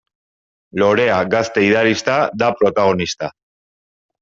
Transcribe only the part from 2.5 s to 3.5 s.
protagonista.